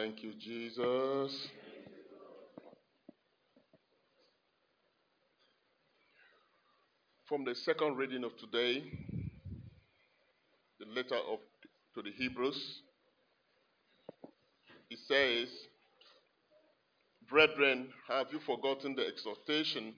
[0.00, 1.48] Thank you, Jesus.
[7.28, 8.82] From the second reading of today,
[10.78, 11.40] the letter of
[11.94, 12.80] to the Hebrews,
[14.88, 15.48] it says,
[17.28, 19.92] Brethren, have you forgotten the exhortation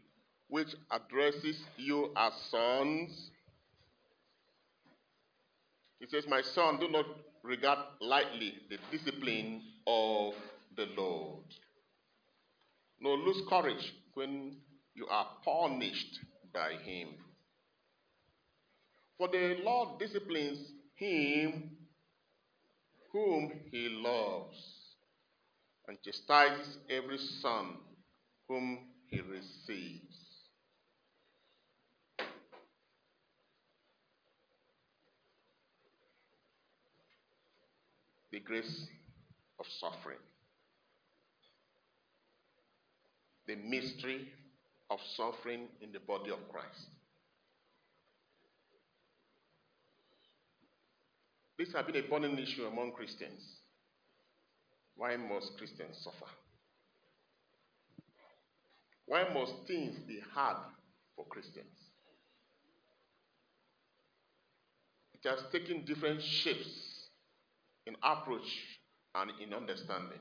[0.49, 3.31] which addresses you as sons?
[6.01, 7.07] It says, My son, do not
[7.45, 10.35] regard lightly the discipline of
[10.77, 11.45] the Lord.
[13.01, 14.57] Nor lose courage when
[14.95, 16.21] you are punished
[16.53, 17.09] by him.
[19.19, 20.59] For the Lord disciplines
[20.95, 21.71] him
[23.13, 24.57] whom he loves,
[25.87, 27.77] and chastises every son
[28.49, 28.79] whom
[29.09, 30.17] he receives.
[38.31, 38.87] The grace
[39.63, 40.19] of suffering,
[43.47, 44.29] the mystery
[44.91, 46.89] of suffering in the body of Christ.
[51.57, 53.41] This has been a burning issue among Christians.
[54.97, 56.31] Why must Christians suffer?
[59.07, 60.57] Why must things be hard
[61.15, 61.67] for Christians?
[65.15, 67.07] It has taken different shapes
[67.87, 68.49] in approach
[69.15, 70.19] and in understanding.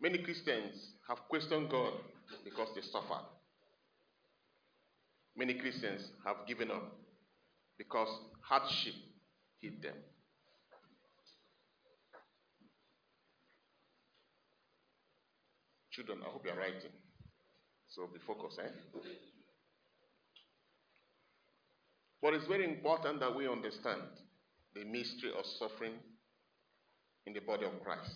[0.00, 0.74] Many Christians
[1.08, 1.92] have questioned God
[2.44, 3.24] because they suffered.
[5.36, 6.92] Many Christians have given up
[7.78, 8.08] because
[8.42, 8.94] hardship
[9.60, 9.96] hit them.
[15.90, 16.92] Children, I hope you're writing.
[17.88, 18.68] So be focused, eh?
[22.20, 24.02] But it's very important that we understand
[24.74, 25.94] the mystery of suffering
[27.26, 28.10] in the body of Christ.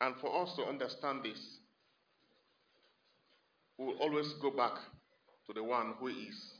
[0.00, 1.38] And for us to understand this,
[3.78, 4.74] we will always go back
[5.46, 6.52] to the one who is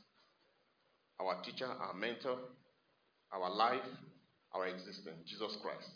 [1.19, 2.37] our teacher, our mentor,
[3.31, 3.81] our life,
[4.53, 5.89] our existence, Jesus Christ.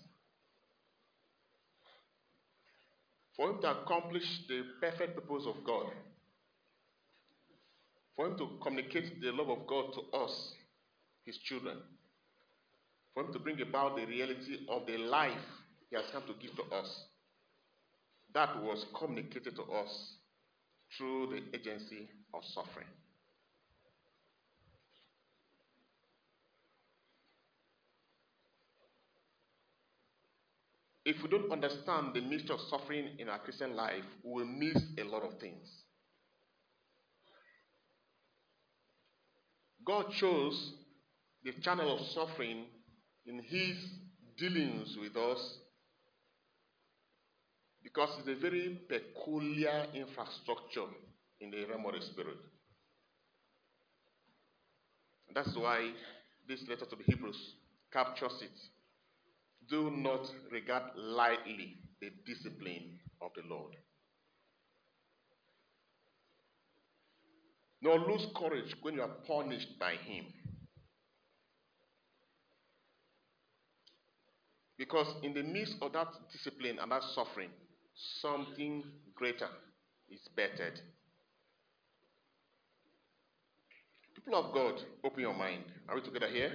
[3.36, 5.88] For him to accomplish the perfect purpose of God,
[8.16, 10.54] for him to communicate the love of God to us,
[11.26, 11.78] his children,
[13.14, 15.32] for him to bring about the reality of the life
[15.90, 17.06] he has come to give to us,
[18.34, 20.16] that was communicated to us
[20.98, 22.88] through the agency of suffering.
[31.06, 34.82] If we don't understand the mystery of suffering in our Christian life, we will miss
[34.98, 35.68] a lot of things.
[39.86, 40.74] God chose
[41.44, 42.66] the channel of suffering
[43.26, 43.78] in His
[44.38, 45.58] dealings with us
[47.84, 50.88] because it's a very peculiar infrastructure
[51.42, 52.38] in the realm of the Spirit.
[55.36, 55.92] That's why
[56.48, 57.56] this letter to the Hebrews
[57.92, 58.60] captures it.
[59.70, 63.76] Do not regard lightly the discipline of the Lord.
[67.82, 70.26] Nor lose courage when you are punished by Him.
[74.78, 77.50] Because in the midst of that discipline and that suffering,
[78.22, 78.84] something
[79.16, 79.50] greater
[80.10, 80.80] is bettered.
[84.16, 85.64] People of God, open your mind.
[85.88, 86.52] Are we together here?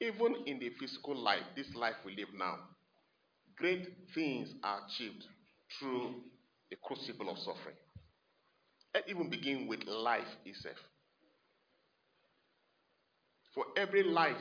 [0.00, 2.56] Even in the physical life, this life we live now,
[3.56, 5.24] great things are achieved
[5.78, 6.14] through
[6.70, 7.74] the crucible of suffering.
[8.94, 10.76] And even begin with life itself.
[13.54, 14.36] For every life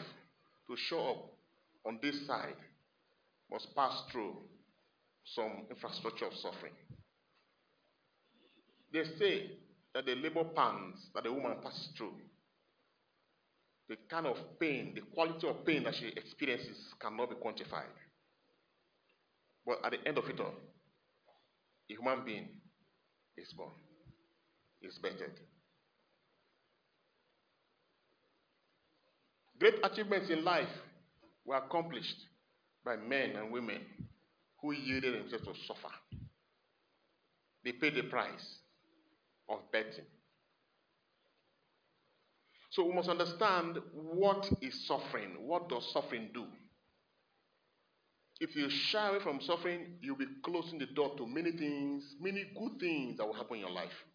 [0.69, 1.33] to show up
[1.85, 2.55] on this side
[3.51, 4.35] must pass through
[5.35, 6.73] some infrastructure of suffering.
[8.93, 9.51] They say
[9.93, 12.13] that the labor pains that the woman passes through,
[13.89, 17.91] the kind of pain, the quality of pain that she experiences cannot be quantified.
[19.65, 20.53] But at the end of it all,
[21.89, 22.47] a human being
[23.37, 23.71] is born,
[24.81, 25.39] is bettered.
[29.59, 30.69] Great achievements in life
[31.45, 32.17] were accomplished
[32.87, 33.81] by men and women
[34.61, 35.93] who yielded themselves to suffer.
[37.65, 38.59] They paid the price
[39.49, 40.05] of betting.
[42.69, 45.35] So we must understand what is suffering.
[45.45, 46.45] What does suffering do?
[48.39, 52.45] If you shy away from suffering, you'll be closing the door to many things, many
[52.57, 54.05] good things that will happen in your life.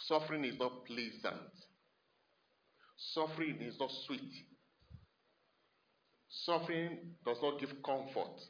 [0.00, 1.52] Suffering is not pleasant.
[3.14, 4.32] Suffering is not sweet.
[6.30, 8.40] Suffering does not give comfort.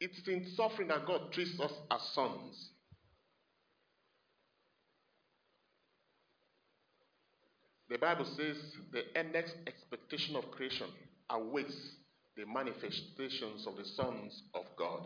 [0.00, 2.70] It is in suffering that God treats us as sons.
[7.90, 8.56] The Bible says
[8.92, 9.02] the
[9.32, 10.86] next expectation of creation
[11.28, 11.74] awaits
[12.36, 15.02] the manifestations of the sons of God.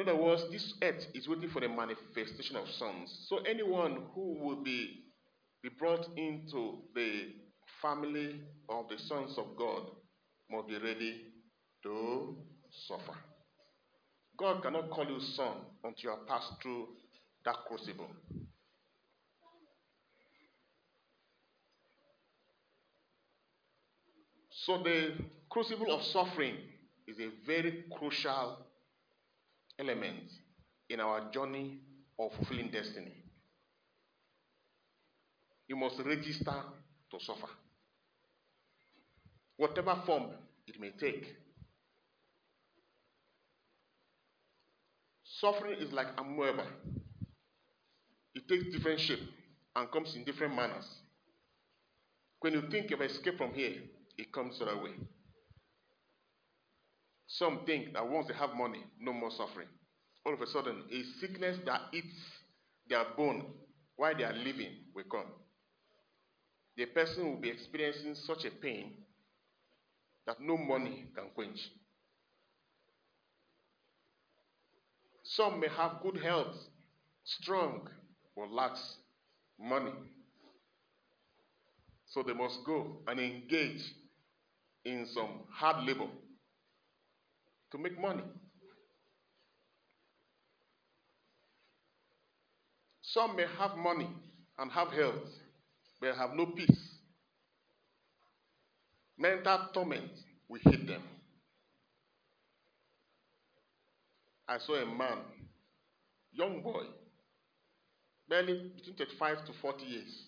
[0.00, 3.26] In other words, this earth is waiting for the manifestation of sons.
[3.28, 5.04] So anyone who will be,
[5.62, 7.34] be brought into the
[7.82, 9.82] family of the sons of God
[10.50, 11.26] must be ready
[11.82, 12.34] to
[12.88, 13.12] suffer.
[14.38, 15.52] God cannot call you son
[15.84, 16.88] until you have passed through
[17.44, 18.08] that crucible.
[24.64, 25.12] So the
[25.50, 26.54] crucible of suffering
[27.06, 28.69] is a very crucial
[29.80, 30.30] element
[30.88, 31.78] in our journey
[32.18, 33.12] of fulfilling destiny.
[35.68, 36.62] You must register
[37.10, 37.48] to suffer.
[39.56, 40.30] Whatever form
[40.66, 41.24] it may take.
[45.40, 46.66] Suffering is like a amoeba.
[48.34, 49.20] It takes different shape
[49.76, 50.86] and comes in different manners.
[52.40, 53.74] When you think of escape from here,
[54.18, 54.92] it comes the other way.
[57.32, 59.68] Some think that once they have money, no more suffering.
[60.26, 62.16] All of a sudden, a sickness that eats
[62.88, 63.46] their bone
[63.96, 65.26] while they are living will come.
[66.76, 68.94] The person will be experiencing such a pain
[70.26, 71.60] that no money can quench.
[75.22, 76.56] Some may have good health,
[77.22, 77.88] strong,
[78.36, 78.96] but lacks
[79.58, 79.92] money.
[82.08, 83.84] So they must go and engage
[84.84, 86.08] in some hard labor
[87.72, 88.22] to make money.
[93.02, 94.08] Some may have money
[94.58, 95.28] and have health,
[96.00, 96.80] but have no peace.
[99.18, 100.10] Mental torment
[100.48, 101.02] will hit them.
[104.48, 105.18] I saw a man,
[106.32, 106.84] young boy,
[108.28, 110.22] barely between 35 to 40 years,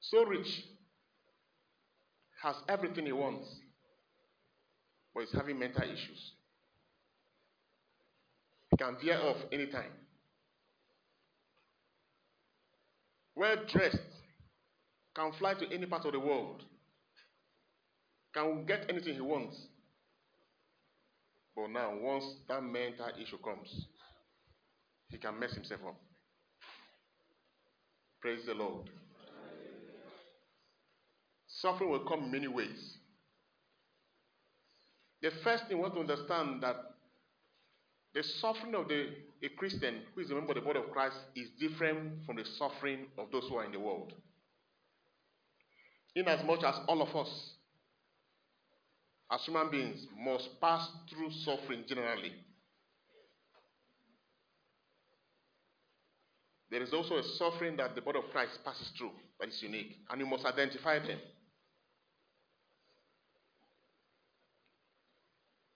[0.00, 0.64] so rich,
[2.42, 3.48] has everything he wants,
[5.16, 6.32] but he's having mental issues.
[8.70, 9.90] He can veer off anytime.
[13.34, 13.96] Well dressed,
[15.14, 16.62] can fly to any part of the world,
[18.34, 19.56] can get anything he wants.
[21.54, 23.86] But now, once that mental issue comes,
[25.08, 25.96] he can mess himself up.
[28.20, 28.90] Praise the Lord.
[31.46, 32.98] Suffering will come in many ways.
[35.22, 36.76] The first thing we want to understand that
[38.14, 39.08] the suffering of the,
[39.42, 42.44] a Christian who is a member of the body of Christ is different from the
[42.58, 44.12] suffering of those who are in the world.
[46.14, 47.50] Inasmuch as all of us,
[49.30, 52.32] as human beings, must pass through suffering generally.
[56.70, 59.98] There is also a suffering that the body of Christ passes through that is unique,
[60.10, 61.18] and you must identify them.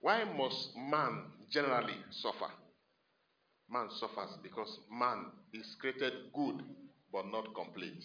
[0.01, 2.51] Why must man generally suffer?
[3.69, 6.63] Man suffers because man is created good
[7.13, 8.03] but not complete.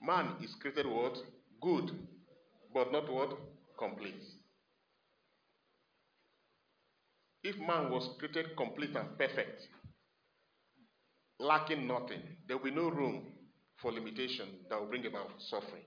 [0.00, 1.16] Man is created what?
[1.62, 1.92] Good
[2.74, 3.38] but not what?
[3.78, 4.22] Complete.
[7.42, 9.68] If man was created complete and perfect,
[11.38, 13.22] lacking nothing, there will be no room
[13.80, 15.84] for limitation that will bring about suffering.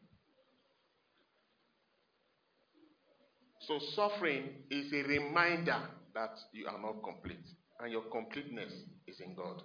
[3.67, 5.77] So suffering is a reminder
[6.13, 7.45] that you are not complete,
[7.81, 8.71] and your completeness
[9.05, 9.61] is in God.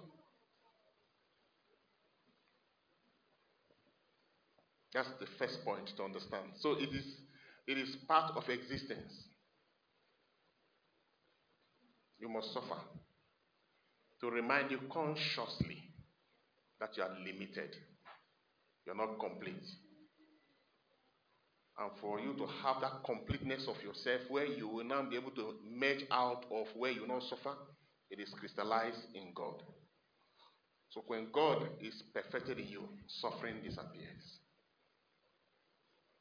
[4.93, 6.47] That's the first point to understand.
[6.59, 7.05] So it is,
[7.65, 9.13] it is part of existence.
[12.19, 12.81] You must suffer
[14.19, 15.81] to remind you consciously
[16.81, 17.73] that you are limited,
[18.85, 19.63] you're not complete.
[21.79, 25.31] And for you to have that completeness of yourself where you will now be able
[25.31, 27.55] to merge out of where you not suffer,
[28.11, 29.63] it is crystallized in God.
[30.89, 34.39] So when God is perfected in you, suffering disappears.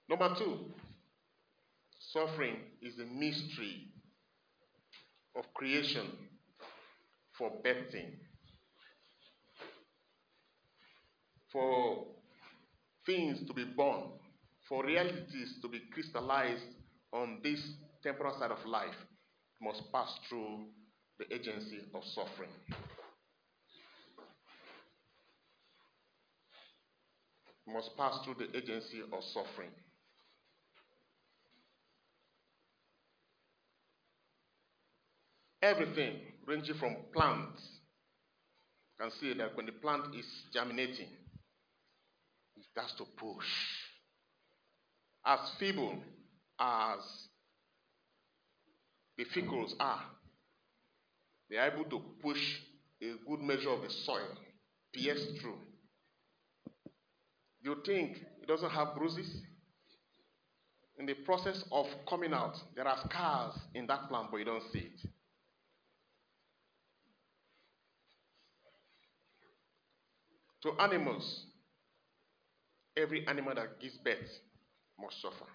[0.08, 0.58] Number two,
[2.12, 3.88] suffering is the mystery
[5.36, 6.06] of creation
[7.36, 8.12] for birthing.
[11.52, 12.06] For
[13.04, 14.04] things to be born,
[14.68, 16.62] for realities to be crystallized
[17.12, 17.60] on this
[18.02, 18.94] temporal side of life,
[19.60, 20.66] must pass through
[21.18, 22.50] the agency of suffering.
[27.66, 29.70] Must pass through the agency of suffering.
[35.62, 37.62] Everything, ranging from plants,
[38.98, 41.06] you can see that when the plant is germinating,
[42.56, 43.46] it has to push.
[45.24, 45.98] As feeble
[46.58, 46.98] as
[49.16, 50.02] the fickles are,
[51.48, 52.58] they are able to push
[53.00, 54.36] a good measure of the soil,
[54.92, 55.58] pierce through.
[57.60, 59.30] You think it doesn't have bruises?
[60.98, 64.62] In the process of coming out, there are scars in that plant, but you don't
[64.72, 65.08] see it.
[70.62, 71.46] To animals,
[72.96, 74.30] every animal that gives birth
[75.02, 75.50] must suffer.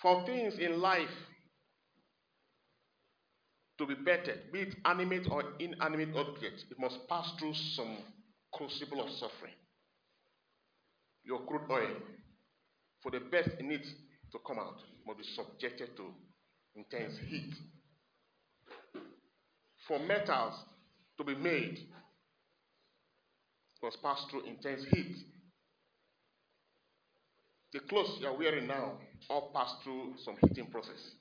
[0.00, 1.08] For things in life
[3.78, 7.98] to be bettered, be it animate or inanimate objects, it must pass through some
[8.52, 9.54] crucible of suffering.
[11.24, 11.96] Your crude oil,
[13.02, 13.86] for the best in it
[14.32, 16.06] to come out, must be subjected to
[16.74, 17.54] intense heat.
[19.86, 20.54] For metals
[21.18, 21.78] to be made,
[23.82, 25.16] must pass through intense heat.
[27.72, 28.92] The clothes you are wearing now
[29.28, 31.12] all pass through some heating process.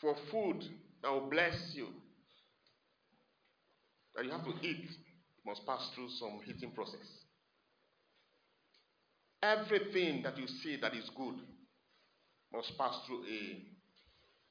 [0.00, 0.64] For food
[1.02, 1.88] that will bless you,
[4.14, 4.88] that you have to eat,
[5.44, 7.06] must pass through some heating process.
[9.42, 11.34] Everything that you see that is good
[12.52, 13.62] must pass through a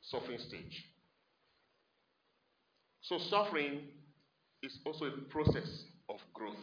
[0.01, 0.85] suffering stage.
[3.09, 3.79] So, suffering
[4.61, 5.67] is also a process
[6.09, 6.53] of growth.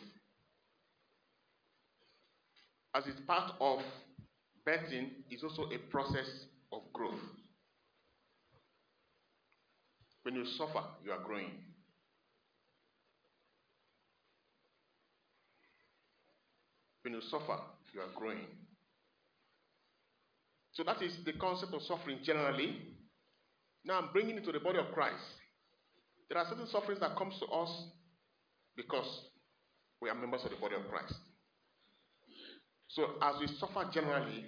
[2.95, 3.81] As it's part of
[4.65, 6.29] birthing, is also a process
[6.73, 7.19] of growth.
[10.23, 11.50] When you suffer, you are growing.
[17.03, 17.59] When you suffer,
[17.93, 18.47] you are growing.
[20.75, 22.76] So that is the concept of suffering generally.
[23.85, 25.25] Now I'm bringing it to the body of Christ.
[26.28, 27.71] There are certain sufferings that comes to us
[28.76, 29.06] because
[30.00, 31.14] we are members of the body of Christ.
[32.88, 34.47] So as we suffer generally,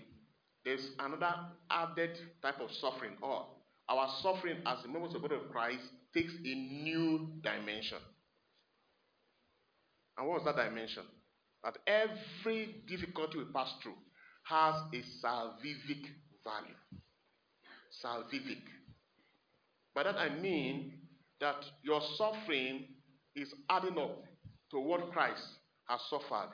[0.65, 1.35] there's another
[1.71, 3.47] added type of suffering, or
[3.89, 5.83] our suffering as members of the body of Christ
[6.15, 7.99] takes a new dimension.
[10.17, 11.05] And what was that dimension?
[11.65, 13.95] That every difficulty we pass through
[14.45, 16.05] has a salvific
[16.45, 16.75] value.
[18.05, 18.63] Salvific.
[19.95, 20.93] By that I mean
[21.41, 22.85] that your suffering
[23.37, 24.25] is adding up
[24.71, 25.43] to what Christ
[25.89, 26.51] has suffered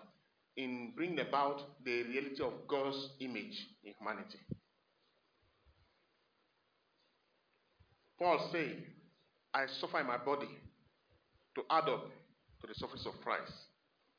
[0.57, 4.38] in bringing about the reality of God's image in humanity.
[8.19, 8.83] Paul saying,
[9.53, 10.49] I suffer in my body
[11.57, 12.07] to add up
[12.61, 13.53] to the sufferings of Christ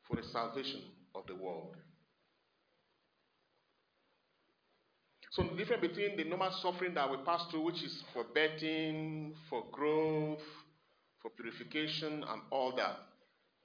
[0.08, 0.82] for the salvation
[1.14, 1.76] of the world.
[5.36, 9.34] So the difference between the normal suffering that we pass through, which is for birthing,
[9.50, 10.40] for growth,
[11.22, 13.00] for purification, and all that,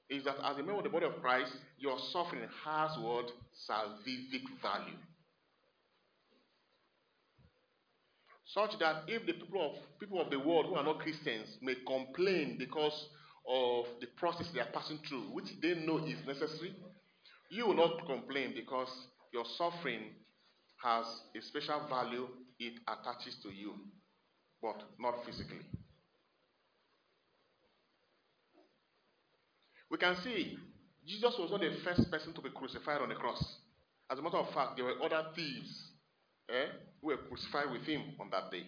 [0.09, 3.31] is that as a member of the body of Christ, your suffering has what?
[3.69, 4.97] Salvific value.
[8.47, 11.77] Such that if the people of people of the world who are not Christians may
[11.87, 13.07] complain because
[13.49, 16.75] of the process they are passing through, which they know is necessary,
[17.49, 18.89] you will not complain because
[19.33, 20.01] your suffering
[20.83, 21.07] has
[21.37, 22.27] a special value
[22.59, 23.75] it attaches to you,
[24.63, 25.65] but not physically.
[29.91, 30.57] We can see
[31.07, 33.43] Jesus was not the first person to be crucified on the cross.
[34.11, 35.91] As a matter of fact, there were other thieves
[36.49, 36.67] eh,
[37.01, 38.67] who were crucified with him on that day.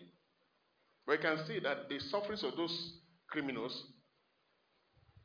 [1.06, 2.94] But can see that the sufferings of those
[3.28, 3.84] criminals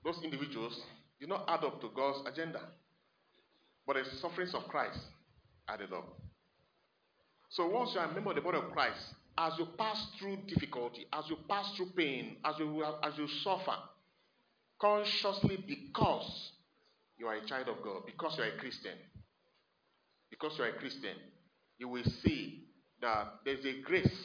[0.08, 0.80] those individuals
[1.20, 2.62] did not add up to God's agenda.
[3.86, 5.00] But the sufferings of Christ
[5.68, 6.18] added up.
[7.50, 9.00] So once you are a member of the body of Christ,
[9.38, 13.76] as you pass through difficulty, as you pass through pain, as you as you suffer,
[14.80, 16.52] consciously because
[17.18, 18.98] you are a child of God, because you are a Christian,
[20.30, 21.16] because you are a Christian,
[21.78, 22.64] you will see
[23.02, 24.20] that there's a grace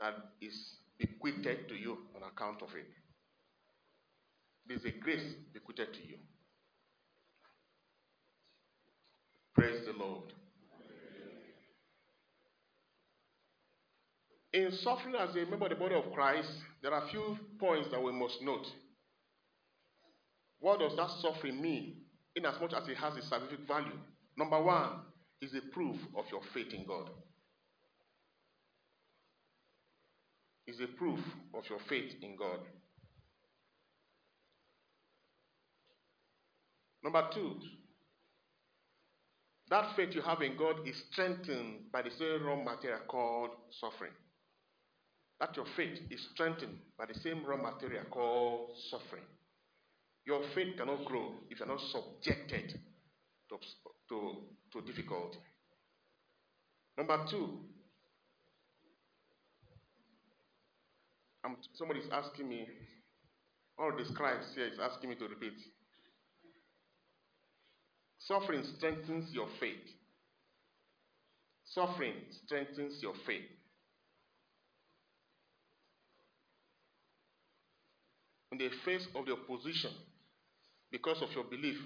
[0.00, 2.86] that is bequeathed to you on account of it.
[4.66, 6.16] There's a grace bequeathed to you.
[9.54, 10.32] Praise the Lord.
[14.54, 16.48] In suffering as a member of the body of Christ,
[16.80, 18.64] there are a few points that we must note.
[20.60, 21.96] What does that suffering mean,
[22.36, 23.98] in as much as it has a salvific value?
[24.38, 24.90] Number one
[25.42, 27.10] is a proof of your faith in God.
[30.68, 31.18] Is a proof
[31.52, 32.60] of your faith in God.
[37.02, 37.56] Number two,
[39.68, 44.12] that faith you have in God is strengthened by the same raw material called suffering.
[45.40, 49.24] That your faith is strengthened by the same raw material called suffering.
[50.26, 52.80] Your faith cannot grow if you're not subjected
[53.50, 53.58] to,
[54.08, 54.36] to,
[54.72, 55.38] to difficulty.
[56.96, 57.58] Number two,
[61.44, 62.66] I'm, somebody's asking me,
[63.78, 65.60] all the scribes here is asking me to repeat.
[68.18, 69.84] Suffering strengthens your faith.
[71.66, 73.42] Suffering strengthens your faith.
[78.54, 79.90] In the face of the opposition,
[80.88, 81.76] because of your belief,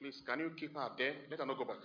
[0.00, 1.14] please, can you keep her there?
[1.28, 1.78] Let her not go back.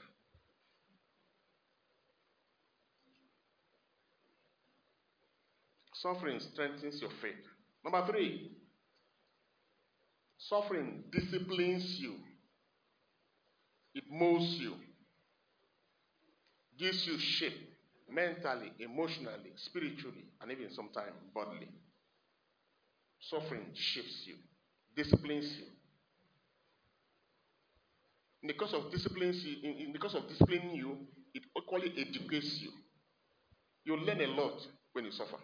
[5.96, 7.34] Suffering strengthens your faith.
[7.84, 8.52] Number three,
[10.38, 12.14] Suffering disciplines you,
[13.96, 14.76] it molds you,
[16.78, 17.67] gives you shape
[18.10, 21.70] mentally, emotionally, spiritually, and even sometimes bodily.
[23.20, 24.36] Suffering shapes you,
[24.96, 25.66] disciplines you.
[28.42, 30.98] In the course of disciplines you, in, in the course of disciplining you,
[31.34, 32.72] it equally educates you.
[33.86, 34.62] You learn a lot
[34.94, 35.38] when you suffer.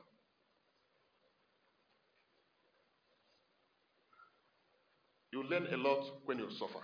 [5.33, 6.79] You learn a lot when you suffer.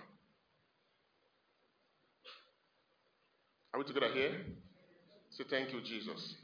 [3.72, 4.44] Are we together here?
[5.30, 6.34] Say thank you, Jesus.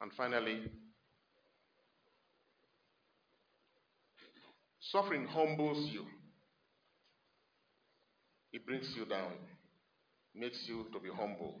[0.00, 0.62] And finally,
[4.90, 6.04] suffering humbles you.
[8.52, 9.32] It brings you down,
[10.34, 11.60] makes you to be humble.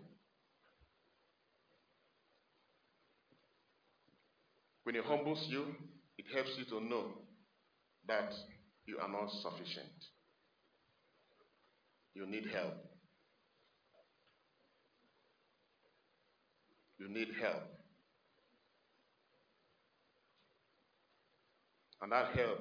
[4.84, 5.64] When it humbles you,
[6.18, 7.06] it helps you to know
[8.06, 8.32] that
[8.86, 10.11] you are not sufficient.
[12.14, 12.74] You need help.
[16.98, 17.62] You need help.
[22.00, 22.58] And that help,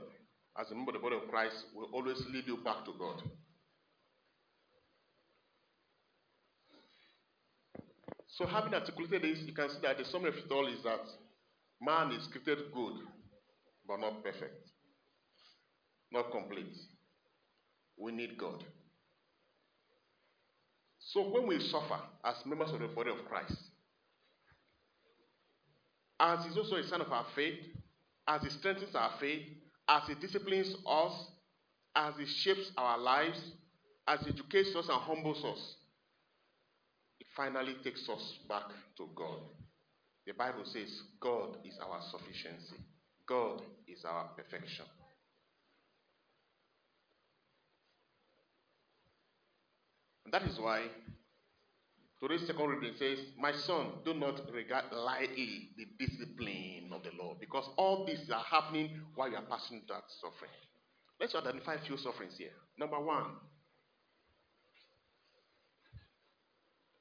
[0.60, 3.22] as a member of the body of Christ, will always lead you back to God.
[8.28, 11.02] So, having articulated this, you can see that the summary of it all is that
[11.82, 12.94] man is created good
[13.88, 14.70] but not perfect,
[16.12, 16.76] not complete.
[17.98, 18.64] We need God.
[21.12, 23.58] So when we suffer as members of the body of Christ,
[26.18, 27.60] as is also a sign of our faith,
[28.30, 29.46] as it strengthens our faith,
[29.90, 31.12] as it disciplines us,
[31.98, 33.42] as it shapes our lives,
[34.08, 35.76] as it educates us and humbles us,
[37.20, 39.40] it finally takes us back to God.
[40.26, 42.78] The Bible says God is our sufficiency.
[43.28, 44.86] God is our perfection.
[50.21, 50.84] And that is why
[52.22, 57.40] today's second reading says, My son, do not regard lightly the discipline of the Lord,
[57.40, 60.52] because all these are happening while you are passing that suffering.
[61.20, 62.52] Let's identify a few sufferings here.
[62.80, 63.26] Number one.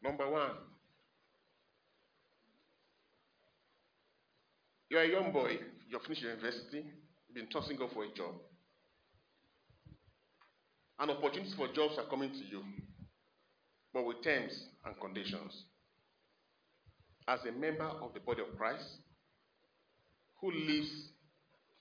[0.02, 0.50] Number one.
[4.90, 6.84] You're a young boy, you've finished university,
[7.28, 8.34] you've been tossing up for a job.
[10.98, 12.62] And opportunities for jobs are coming to you,
[13.92, 14.52] but with terms
[14.84, 15.64] and conditions.
[17.28, 18.84] As a member of the body of Christ,
[20.40, 20.90] who lives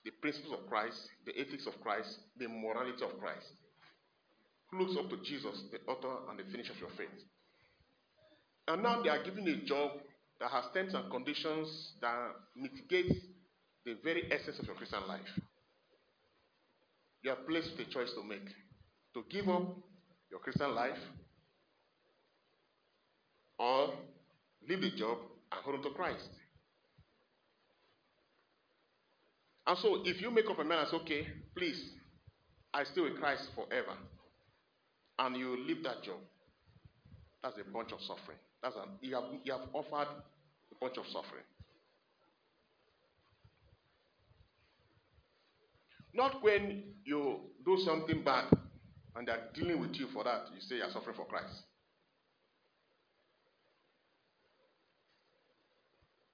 [0.04, 3.46] the principles of Christ, the ethics of Christ, the morality of Christ,
[4.70, 7.08] who looks up to Jesus, the author and the finisher of your faith.
[8.68, 9.92] And now they are given a job
[10.40, 13.18] that has terms and conditions that mitigates
[13.84, 15.20] the very essence of your Christian life.
[17.22, 18.46] You are placed with a choice to make
[19.14, 19.76] to give up
[20.30, 20.98] your Christian life
[23.60, 23.90] or
[24.66, 25.18] leave the job
[25.52, 26.30] and hold on to Christ.
[29.66, 31.80] And so, if you make up a mind and say, okay, please,
[32.72, 33.92] I stay with Christ forever,
[35.18, 36.16] and you leave that job,
[37.42, 38.38] that's a bunch of suffering.
[38.62, 41.44] That's an, you, have, you have offered a bunch of suffering.
[46.14, 48.46] Not when you do something bad
[49.14, 51.54] and they're dealing with you for that, you say you're suffering for Christ.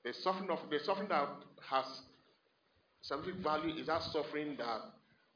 [0.07, 1.29] The suffering of the suffering that
[1.69, 1.85] has
[3.11, 4.81] salvific value is that suffering that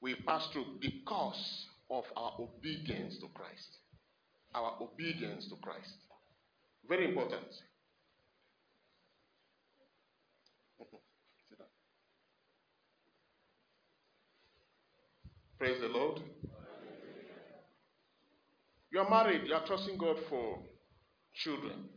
[0.01, 3.79] we pass through because of our obedience to Christ.
[4.55, 5.93] Our obedience to Christ.
[6.89, 7.47] Very important.
[15.59, 16.21] Praise the Lord.
[18.93, 20.61] You are married, you are trusting God for
[21.43, 21.89] children.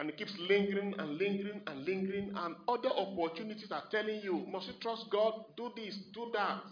[0.00, 4.66] And it keeps lingering and lingering and lingering, and other opportunities are telling you, must
[4.68, 5.34] you trust God?
[5.58, 6.62] Do this, do that.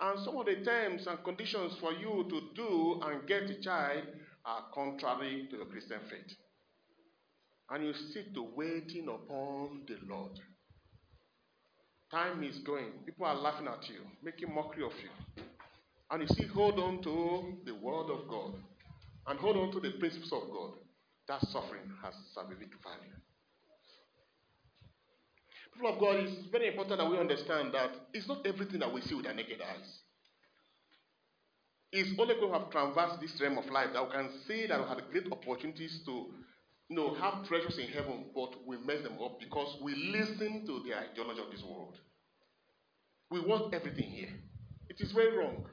[0.00, 4.04] And some of the terms and conditions for you to do and get a child
[4.46, 6.34] are contrary to your Christian faith.
[7.68, 10.40] And you sit to waiting upon the Lord.
[12.10, 12.92] Time is going.
[13.04, 15.42] People are laughing at you, making mockery of you.
[16.10, 18.54] And you see, hold on to the word of God
[19.26, 20.85] and hold on to the principles of God.
[21.28, 23.16] That suffering has salvific value.
[25.74, 29.02] People of God, it's very important that we understand that it's not everything that we
[29.02, 30.00] see with our naked eyes.
[31.92, 34.80] It's only when we have traversed this realm of life that we can see that
[34.80, 36.26] we had great opportunities to
[36.88, 40.82] you know, have treasures in heaven, but we mess them up because we listen to
[40.84, 41.98] the ideology of this world.
[43.30, 44.32] We want everything here.
[44.88, 45.66] It is very wrong.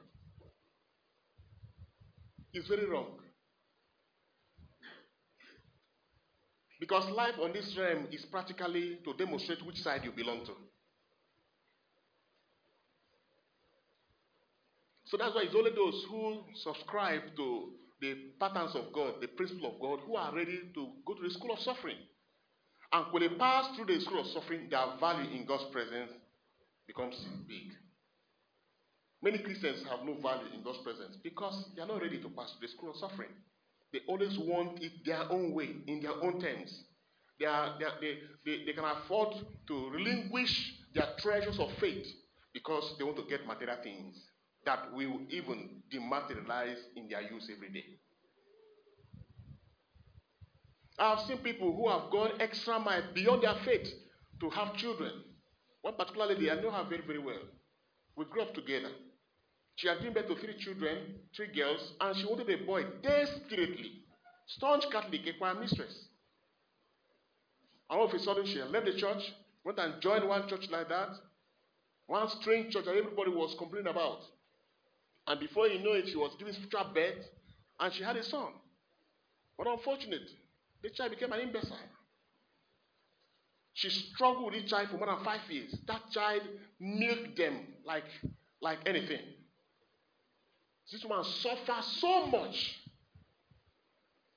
[2.52, 3.18] It's very wrong.
[6.84, 10.52] Because life on this realm is practically to demonstrate which side you belong to.
[15.06, 17.70] So that's why it's only those who subscribe to
[18.02, 21.30] the patterns of God, the principle of God, who are ready to go to the
[21.30, 21.96] school of suffering.
[22.92, 26.12] And when they pass through the school of suffering, their value in God's presence
[26.86, 27.16] becomes
[27.48, 27.72] big.
[29.22, 32.52] Many Christians have no value in God's presence because they are not ready to pass
[32.52, 33.32] through the school of suffering.
[33.94, 36.82] They always want it their own way, in their own terms.
[37.38, 39.36] They, are, they, are, they, they, they can afford
[39.68, 42.04] to relinquish their treasures of faith
[42.52, 44.16] because they want to get material things
[44.66, 47.84] that will even dematerialize in their use every day.
[50.98, 53.88] I've seen people who have gone extra mile beyond their faith
[54.40, 55.12] to have children.
[55.82, 57.42] One particular lady I know her very, very well.
[58.16, 58.90] We grew up together.
[59.76, 64.04] She had given birth to three children, three girls, and she wanted a boy desperately.
[64.46, 66.08] Staunch Catholic, a choir mistress.
[67.90, 69.32] And all of a sudden, she left the church,
[69.64, 71.10] went and joined one church like that,
[72.06, 74.20] one strange church that everybody was complaining about.
[75.26, 77.24] And before you know it, she was giving spiritual birth
[77.80, 78.52] and she had a son.
[79.56, 80.36] But unfortunately,
[80.82, 81.78] the child became an imbecile.
[83.72, 85.74] She struggled with this child for more than five years.
[85.86, 86.42] That child
[86.78, 88.04] milked them like,
[88.60, 89.20] like anything.
[90.90, 92.80] This woman suffered so much.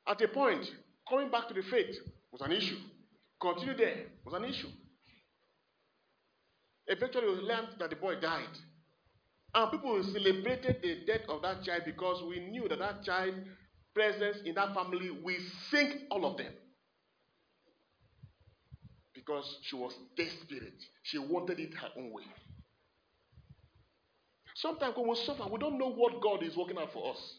[0.07, 0.71] At a point,
[1.07, 1.97] coming back to the faith
[2.31, 2.77] was an issue.
[3.39, 4.69] Continue there was an issue.
[6.88, 8.57] Eventually, we learned that the boy died.
[9.53, 13.33] And people celebrated the death of that child because we knew that that child
[13.93, 16.53] presence in that family will sink all of them.
[19.13, 20.81] Because she was desperate.
[21.03, 22.23] She wanted it her own way.
[24.62, 27.36] Sometimes when we suffer, we don't know what God is working out for us.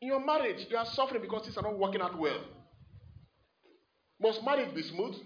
[0.00, 2.38] In your marriage, you are suffering because things are not working out well.
[4.20, 5.16] Must marriage be smooth?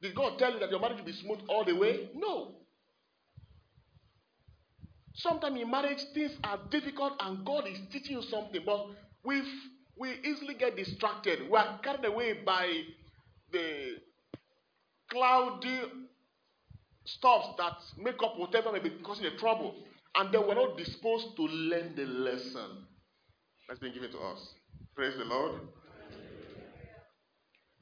[0.00, 2.08] Did God tell you that your marriage will be smooth all the way?
[2.14, 2.54] No.
[5.14, 8.86] Sometimes in marriage, things are difficult and God is teaching you something, but
[9.24, 9.42] we
[9.98, 11.50] we easily get distracted.
[11.50, 12.82] We are carried away by
[13.52, 13.96] the
[15.10, 15.82] cloudy
[17.04, 19.74] stuff that make up whatever may be causing the trouble.
[20.14, 22.86] And then we're not disposed to learn the lesson
[23.68, 24.54] that's been given to us.
[24.94, 25.60] Praise the Lord.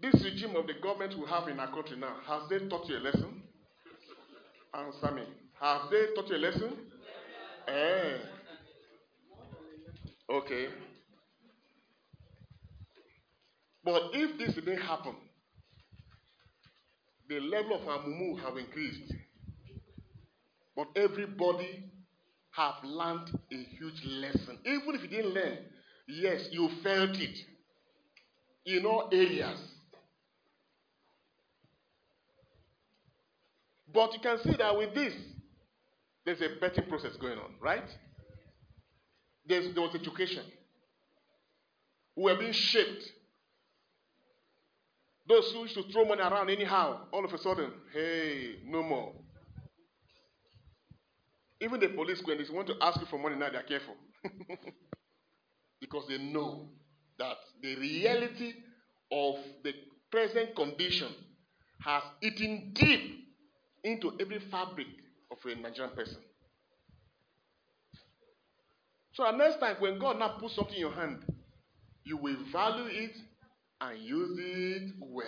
[0.00, 2.96] This regime of the government we have in our country now, has they taught you
[2.96, 3.42] a lesson?
[4.72, 5.22] Answer me.
[5.60, 6.72] Have they taught you a lesson?
[7.68, 8.16] Eh.
[10.30, 10.68] Okay.
[13.84, 15.16] But if this didn't happen,
[17.30, 19.14] the level of amumu have increased.
[20.76, 21.84] But everybody
[22.50, 24.58] have learned a huge lesson.
[24.66, 25.58] Even if you didn't learn,
[26.08, 27.38] yes, you felt it
[28.66, 29.60] in all areas.
[33.94, 35.14] But you can see that with this,
[36.24, 37.88] there's a betting process going on, right?
[39.46, 40.44] There's, there was education.
[42.16, 43.12] We were being shaped.
[45.30, 49.12] Those who used to throw money around anyhow, all of a sudden, hey, no more.
[51.60, 53.94] Even the police, when they want to ask you for money now, they're careful.
[55.80, 56.68] because they know
[57.16, 58.54] that the reality
[59.12, 59.72] of the
[60.10, 61.14] present condition
[61.78, 63.28] has eaten deep
[63.84, 64.88] into every fabric
[65.30, 66.18] of a Nigerian person.
[69.12, 71.22] So next time when God now puts something in your hand,
[72.02, 73.12] you will value it
[73.80, 75.26] and use it well.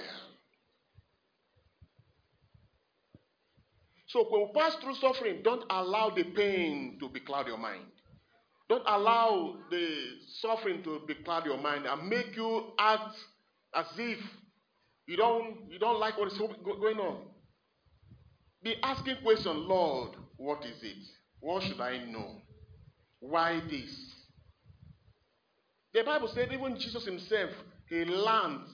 [4.09, 7.87] So when we pass through suffering, don't allow the pain to becloud your mind.
[8.69, 9.88] Don't allow the
[10.41, 13.17] suffering to becloud your mind and make you act
[13.75, 14.19] as if
[15.07, 17.23] you don't you don't like what is going on.
[18.62, 21.05] Be asking question, Lord, what is it?
[21.41, 22.37] What should I know?
[23.19, 24.15] Why this?
[25.95, 27.51] The Bible said even Jesus himself,
[27.88, 28.66] he learned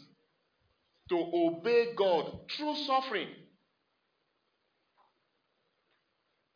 [1.08, 3.28] to obey God through suffering.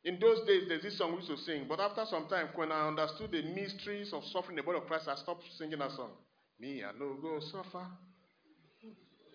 [0.05, 2.73] In those days, there's this song we used to sing, but after some time, when
[2.73, 6.11] I understood the mysteries of suffering the body of Christ, I stopped singing that song.
[6.59, 7.87] Me, I no go suffer.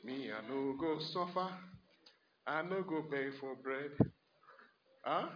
[0.04, 1.50] Me, I no go suffer.
[2.46, 3.92] I no go beg for bread.
[5.04, 5.28] Huh?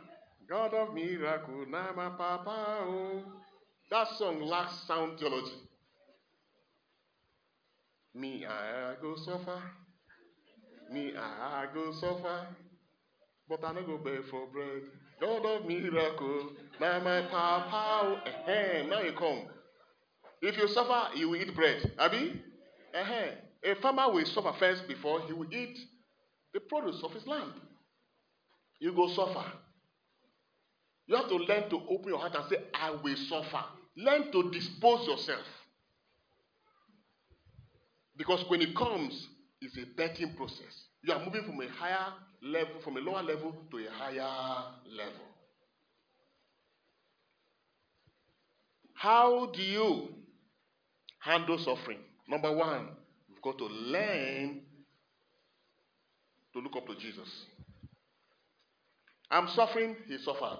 [0.49, 2.65] God of miracle, now my papa.
[2.81, 3.23] Oh.
[3.89, 5.51] That song lacks sound theology.
[8.13, 9.61] Me, I go suffer.
[10.91, 12.47] Me, I go suffer.
[13.47, 14.81] But I no go beg for bread.
[15.19, 18.21] God of miracle, now my papa.
[18.25, 18.87] Uh-huh.
[18.89, 19.47] Now you come.
[20.41, 21.91] If you suffer, you will eat bread.
[21.99, 22.41] Abi?
[22.93, 23.31] Uh-huh.
[23.63, 25.77] A farmer will suffer first before he will eat
[26.53, 27.53] the produce of his land.
[28.79, 29.45] You go suffer.
[31.07, 33.63] You have to learn to open your heart and say, I will suffer.
[33.95, 35.45] Learn to dispose yourself.
[38.17, 39.27] Because when it comes,
[39.61, 40.85] it's a betting process.
[41.03, 45.25] You are moving from a higher level, from a lower level to a higher level.
[48.93, 50.09] How do you
[51.19, 51.99] handle suffering?
[52.27, 52.89] Number one,
[53.27, 54.61] you've got to learn
[56.53, 57.27] to look up to Jesus.
[59.31, 60.59] I'm suffering, he suffered.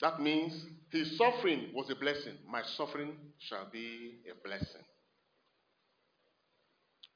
[0.00, 2.34] That means his suffering was a blessing.
[2.50, 4.82] My suffering shall be a blessing.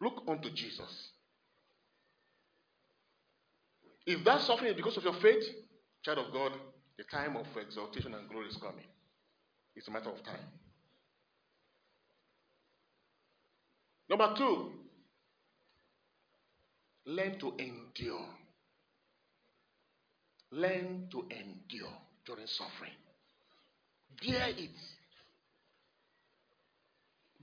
[0.00, 1.10] Look unto Jesus.
[4.06, 5.44] If that suffering is because of your faith,
[6.04, 6.52] child of God,
[6.96, 8.86] the time of exaltation and glory is coming.
[9.74, 10.46] It's a matter of time.
[14.08, 14.70] Number two,
[17.06, 18.26] learn to endure.
[20.52, 21.92] Learn to endure
[22.24, 22.92] during suffering.
[24.24, 24.70] Bear it.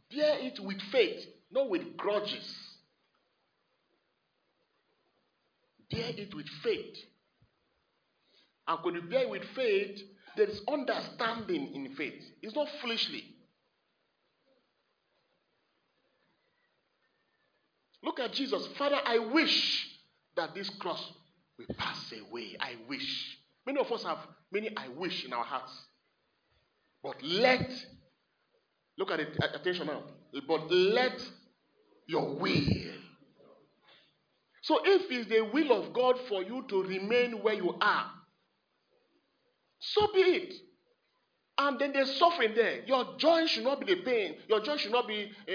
[0.10, 2.74] Bear it with faith, not with grudges.
[5.94, 6.98] bear it with faith.
[8.68, 10.02] And when you bear with faith,
[10.36, 12.24] there is understanding in faith.
[12.42, 13.24] It's not foolishly.
[18.02, 18.68] Look at Jesus.
[18.78, 19.88] Father, I wish
[20.36, 21.12] that this cross
[21.58, 22.56] will pass away.
[22.60, 23.38] I wish.
[23.66, 24.18] Many of us have
[24.52, 25.72] many I wish in our hearts.
[27.02, 27.70] But let,
[28.98, 30.04] look at it, attention now.
[30.48, 31.22] But let
[32.08, 32.94] your will
[34.64, 38.10] so if it's the will of God for you to remain where you are,
[39.80, 40.54] so be it.
[41.58, 42.82] And then there's suffering there.
[42.86, 44.38] Your joy should not be the pain.
[44.48, 45.54] Your joy should not be uh,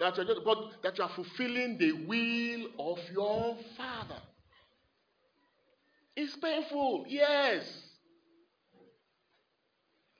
[0.00, 4.22] that you're but that you are fulfilling the will of your Father.
[6.16, 7.70] It's painful, yes.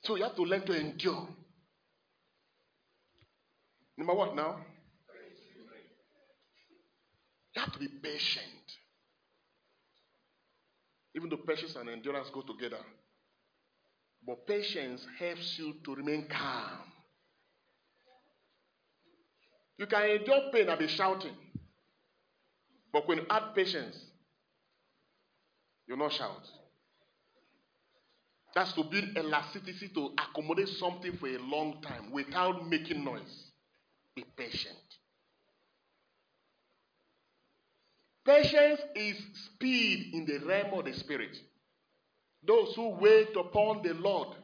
[0.04, 1.26] So you have to learn to endure.
[3.96, 4.58] Number what now?
[7.56, 8.44] You have to be patient.
[11.16, 12.84] Even though patience and endurance go together.
[14.26, 16.80] But patience helps you to remain calm.
[19.78, 21.34] You can endure pain and be shouting.
[22.92, 23.96] But when you add patience,
[25.86, 26.42] you'll not shout.
[28.54, 33.50] That's to build elasticity to accommodate something for a long time without making noise.
[34.14, 34.85] Be patient.
[38.26, 41.38] Patience is speed in the realm of the spirit.
[42.44, 44.36] Those who wait upon the Lord.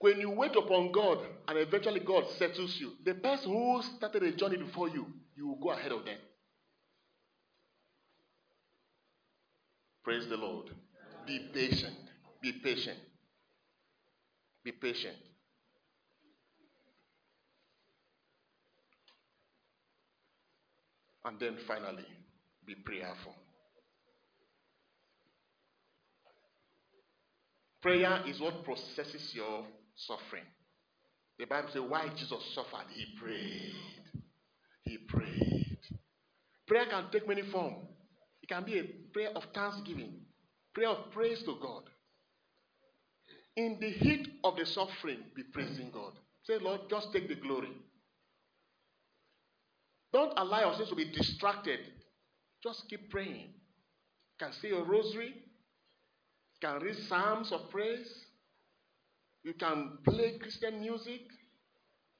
[0.00, 4.32] When you wait upon God and eventually God settles you, the person who started the
[4.32, 6.18] journey before you, you will go ahead of them.
[10.02, 10.70] Praise the Lord.
[11.26, 11.96] Be patient.
[12.42, 12.98] Be patient.
[14.64, 15.16] Be patient.
[21.26, 22.06] And then finally,
[22.64, 23.34] be prayerful.
[27.82, 29.64] Prayer is what processes your
[29.96, 30.44] suffering.
[31.38, 33.72] The Bible says, why Jesus suffered, he prayed.
[34.84, 35.78] He prayed.
[36.66, 37.88] Prayer can take many forms.
[38.42, 40.20] It can be a prayer of thanksgiving,
[40.74, 41.82] prayer of praise to God.
[43.56, 46.12] In the heat of the suffering, be praising God.
[46.44, 47.72] Say, Lord, just take the glory.
[50.12, 51.80] Don't allow yourself to be distracted.
[52.62, 53.48] Just keep praying.
[53.48, 55.34] You can say a rosary.
[56.54, 58.12] You can read psalms of praise.
[59.42, 61.20] You can play Christian music.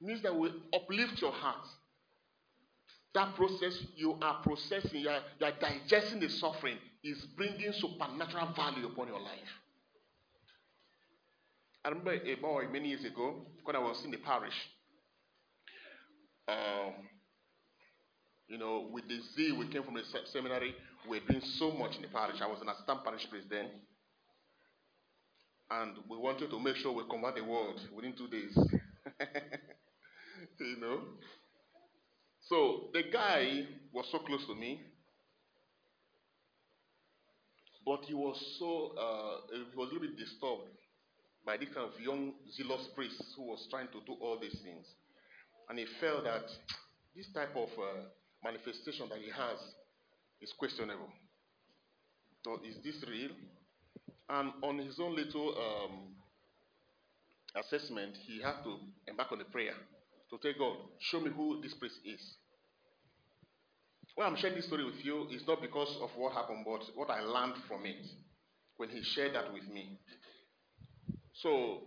[0.01, 1.67] Music that will uplift your heart.
[3.15, 8.53] That process you are processing, you are, you are digesting the suffering, is bringing supernatural
[8.55, 9.49] value upon your life.
[11.83, 14.53] I remember a boy many years ago when I was in the parish.
[16.47, 16.93] Um,
[18.49, 20.75] you know, with the zeal we came from the seminary,
[21.09, 22.37] we were doing so much in the parish.
[22.41, 23.67] I was an assistant parish priest then.
[25.71, 28.57] And we wanted to make sure we convert the world within two days.
[30.61, 31.01] you know?
[32.49, 34.81] So the guy was so close to me,
[37.85, 40.71] but he was so, uh, he was a little bit disturbed
[41.45, 44.87] by this kind of young, zealous priest who was trying to do all these things.
[45.69, 46.45] And he felt that
[47.17, 48.07] this type of uh,
[48.47, 49.59] manifestation that he has
[50.41, 51.11] is questionable.
[52.45, 53.31] So, is this real?
[54.29, 56.15] And on his own little um,
[57.57, 58.79] assessment, he had to
[59.09, 59.75] embark on a prayer
[60.31, 62.21] to tell God, show me who this priest is.
[64.17, 67.11] Well, I'm sharing this story with you, it's not because of what happened, but what
[67.11, 68.07] I learned from it
[68.77, 69.99] when he shared that with me.
[71.35, 71.83] So,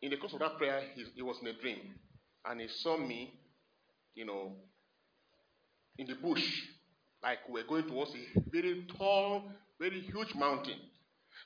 [0.00, 1.78] in the course of that prayer, he, he was in a dream,
[2.46, 3.34] and he saw me,
[4.14, 4.52] you know,
[5.98, 6.44] in the bush,
[7.22, 9.44] like we're going towards a very tall,
[9.80, 10.76] very huge mountain.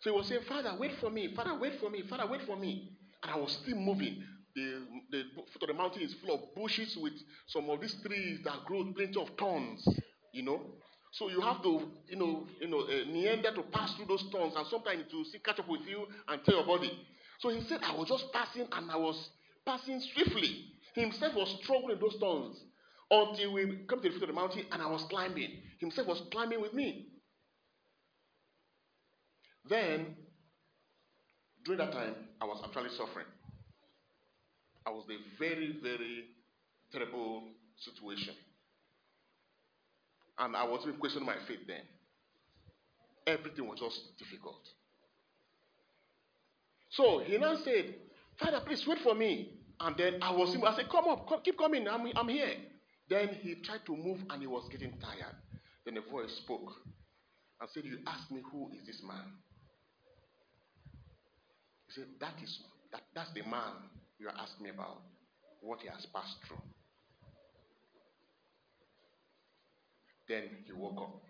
[0.00, 1.34] So he was saying, Father, wait for me.
[1.34, 2.02] Father, wait for me.
[2.08, 2.92] Father, wait for me.
[3.22, 4.22] And I was still moving.
[4.54, 5.22] The, the
[5.52, 7.12] foot of the mountain is full of bushes with
[7.46, 9.86] some of these trees that grow plenty of thorns,
[10.32, 10.60] you know.
[11.12, 14.54] So you have to, you know, you know, uh, meander to pass through those thorns,
[14.56, 16.90] and sometimes to see catch up with you and tear your body.
[17.40, 19.30] So he said, I was just passing, and I was
[19.64, 20.66] passing swiftly.
[20.94, 22.56] Himself was struggling those thorns
[23.10, 25.62] until we come to the foot of the mountain, and I was climbing.
[25.78, 27.06] Himself was climbing with me.
[29.68, 30.16] Then,
[31.64, 33.26] during that time, I was actually suffering.
[34.86, 36.24] I was in a very, very
[36.92, 37.44] terrible
[37.76, 38.34] situation.
[40.38, 41.82] And I was even questioning my faith then.
[43.26, 44.60] Everything was just difficult.
[46.90, 47.94] So he now said,
[48.38, 49.52] Father, please wait for me.
[49.80, 52.54] And then I was, I said, Come up, come, keep coming, I'm, I'm here.
[53.08, 55.34] Then he tried to move and he was getting tired.
[55.84, 56.72] Then a voice spoke
[57.60, 59.32] and said, You asked me, who is this man?
[61.86, 62.60] He said, That is
[62.92, 63.72] that, that's the man
[64.18, 65.00] you are asking me about,
[65.60, 66.56] what he has passed through.
[70.28, 71.22] Then he woke up.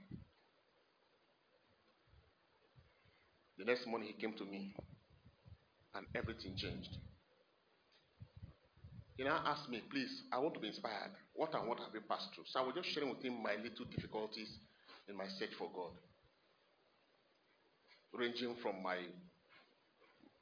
[3.58, 4.74] The next morning he came to me
[5.94, 6.96] and everything changed.
[9.18, 11.10] He now asked me, please, I want to be inspired.
[11.34, 12.44] What and what have you passed through?
[12.46, 14.48] So I was just sharing with him my little difficulties
[15.08, 15.90] in my search for God.
[18.14, 18.98] Ranging from my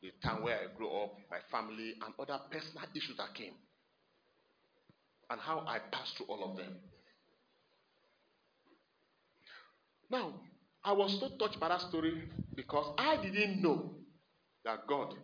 [0.02, 3.54] the town where I grew up, my family, and other personal issues that came.
[5.30, 6.76] And how I passed through all of them.
[10.10, 10.34] Now,
[10.84, 13.94] I was so touched by that story because I didn't know
[14.66, 15.14] that God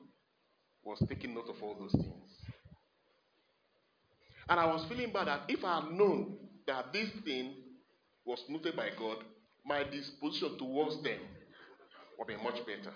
[0.83, 2.22] was taking note of all those things.
[4.49, 6.37] And I was feeling bad that if I had known
[6.67, 7.55] that this thing
[8.25, 9.19] was noted by God,
[9.65, 11.19] my disposition towards them
[12.19, 12.95] would be much better.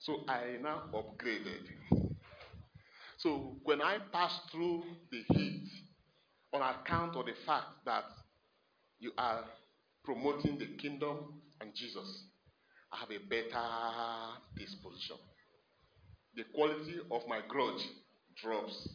[0.00, 1.68] So I now upgraded.
[3.18, 5.68] So when I pass through the heat,
[6.52, 8.04] on account of the fact that
[9.00, 9.44] you are
[10.04, 12.22] promoting the kingdom and Jesus,
[12.92, 13.64] I have a better
[14.56, 15.16] disposition.
[16.34, 17.82] The quality of my grudge
[18.42, 18.88] drops,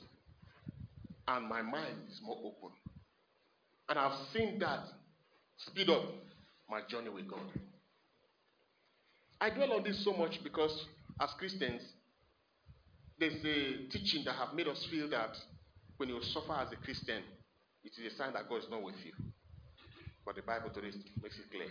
[1.28, 2.76] and my mind is more open.
[3.90, 4.86] And I've seen that
[5.58, 6.04] speed up
[6.70, 7.40] my journey with God.
[9.40, 10.86] I dwell on this so much because
[11.22, 11.82] as Christians,
[13.20, 15.36] there's a teaching that have made us feel that
[15.98, 17.22] when you suffer as a Christian,
[17.84, 19.12] it is a sign that God is not with you.
[20.26, 21.70] But the Bible today makes it clear.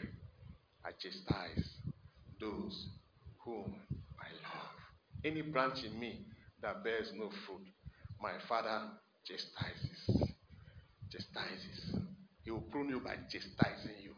[0.84, 1.66] I chastise
[2.40, 2.86] those
[3.44, 3.74] whom
[4.20, 4.72] I love.
[5.24, 6.26] Any branch in me
[6.60, 7.66] that bears no fruit,
[8.20, 8.82] my Father
[9.24, 10.32] chastises.
[11.10, 11.96] Chastises.
[12.44, 14.10] He will prune you by chastising you.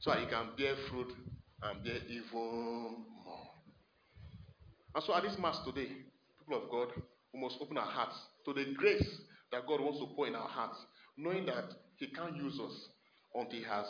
[0.00, 1.12] So that you can bear fruit
[1.62, 3.50] and bear even more.
[4.94, 5.88] And so at this Mass today,
[6.38, 6.88] people of God,
[7.32, 9.20] we must open our hearts to the grace
[9.52, 10.78] that God wants to pour in our hearts,
[11.16, 11.64] knowing that
[11.96, 12.88] He can't use us
[13.34, 13.86] until He has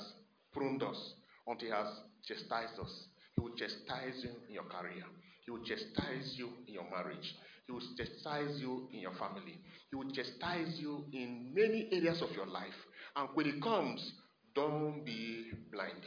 [0.52, 1.14] pruned us,
[1.46, 1.86] until He has
[2.26, 3.04] chastised us.
[3.36, 5.04] He will chastise you in your career.
[5.44, 7.34] He will chastise you in your marriage.
[7.70, 9.54] He will chastise you in your family.
[9.90, 12.74] He will chastise you in many areas of your life.
[13.14, 14.12] And when it comes,
[14.56, 16.02] don't be blinded.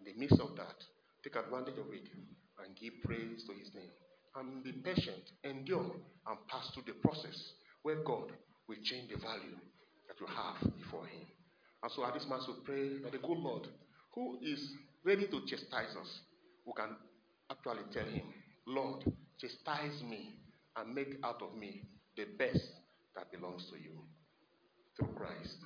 [0.00, 0.74] In the midst of that,
[1.22, 2.08] take advantage of it
[2.64, 3.92] and give praise to His name.
[4.36, 5.92] And be patient, endure,
[6.26, 7.36] and pass through the process
[7.82, 8.32] where God
[8.66, 9.56] will change the value
[10.08, 11.26] that you have before Him.
[11.82, 13.68] And so at this Mass, we pray that the good Lord,
[14.14, 14.66] who is
[15.04, 16.20] ready to chastise us,
[16.64, 16.96] we can
[17.50, 18.32] actually tell Him,
[18.66, 19.04] Lord,
[19.38, 20.45] chastise me
[20.76, 21.82] and make out of me
[22.16, 22.70] the best
[23.14, 24.02] that belongs to you.
[24.96, 25.65] Through Christ.